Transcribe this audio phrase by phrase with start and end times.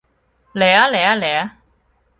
[0.03, 0.03] 嚟
[0.61, 1.51] 吖嚟吖嚟吖